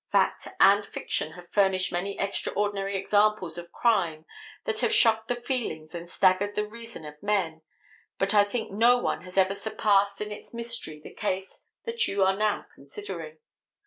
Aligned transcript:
Fact 0.11 0.47
and 0.59 0.83
fiction 0.83 1.33
have 1.33 1.51
furnished 1.53 1.91
many 1.91 2.19
extraordinary 2.19 2.97
examples 2.97 3.59
of 3.59 3.71
crime 3.71 4.25
that 4.63 4.79
have 4.79 4.91
shocked 4.91 5.27
the 5.27 5.35
feelings 5.35 5.93
and 5.93 6.09
staggered 6.09 6.55
the 6.55 6.65
reason 6.65 7.05
of 7.05 7.21
men, 7.21 7.61
but 8.17 8.33
I 8.33 8.43
think 8.43 8.71
no 8.71 8.97
one 8.97 9.21
has 9.21 9.37
ever 9.37 9.53
surpassed 9.53 10.19
in 10.19 10.31
its 10.31 10.55
mystery 10.55 10.99
the 10.99 11.13
case 11.13 11.61
that 11.85 12.07
you 12.07 12.23
are 12.23 12.35
now 12.35 12.65
considering. 12.73 13.37